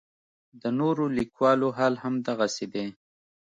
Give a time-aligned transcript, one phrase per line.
[0.61, 2.87] د نورو لیکوالو حال هم دغسې دی.